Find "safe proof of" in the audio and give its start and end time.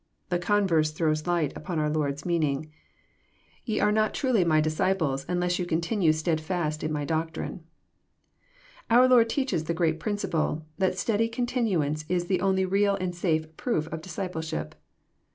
13.13-14.01